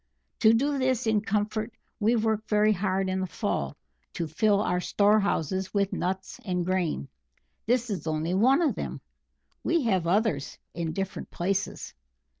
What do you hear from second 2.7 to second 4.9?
hard in the fall to fill our